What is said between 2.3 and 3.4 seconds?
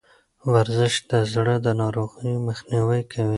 مخنیوی کوي.